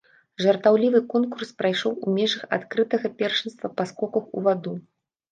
Жартаўлівы 0.43 0.99
конкурс 1.13 1.49
прайшоў 1.59 1.93
у 1.97 2.07
межах 2.15 2.41
адкрытага 2.57 3.11
першынства 3.19 3.67
па 3.83 3.87
скоках 3.91 4.23
у 4.41 4.43
ваду. 4.49 4.73